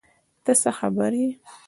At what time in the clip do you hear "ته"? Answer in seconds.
0.43-0.51